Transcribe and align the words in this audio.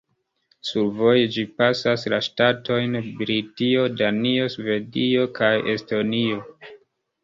Survoje 0.69 1.27
ĝi 1.35 1.43
pasas 1.59 2.07
la 2.15 2.19
ŝtatojn 2.29 2.99
Britio, 3.21 3.87
Danio, 4.03 4.51
Svedio 4.59 5.31
kaj 5.41 5.57
Estonio. 5.79 6.47